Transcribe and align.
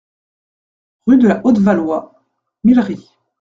Rue 1.05 1.19
de 1.19 1.27
la 1.27 1.45
Haute-Valois, 1.45 2.23
Millery 2.63 3.07